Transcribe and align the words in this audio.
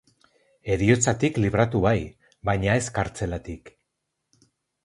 Heriotzatik 0.75 1.37
libratu 1.43 1.81
bai, 1.85 1.93
baina 2.51 2.81
ez 2.81 2.89
kartzelatik. 2.97 3.73